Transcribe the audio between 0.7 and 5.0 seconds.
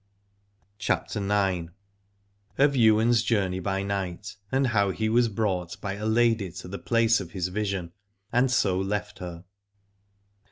49 CHAPTER IX. OF ywain's journey by night, and how